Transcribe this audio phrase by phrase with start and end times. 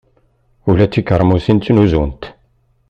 [0.69, 2.23] Ula d tikermusin ttnuzunt!